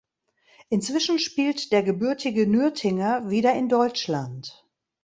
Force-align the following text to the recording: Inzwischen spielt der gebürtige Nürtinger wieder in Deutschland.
Inzwischen 0.69 1.19
spielt 1.19 1.71
der 1.71 1.83
gebürtige 1.83 2.47
Nürtinger 2.47 3.29
wieder 3.29 3.53
in 3.53 3.69
Deutschland. 3.69 4.65